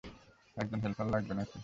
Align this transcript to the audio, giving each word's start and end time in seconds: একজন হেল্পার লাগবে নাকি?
একজন 0.57 0.79
হেল্পার 0.83 1.07
লাগবে 1.07 1.33
নাকি? 1.33 1.57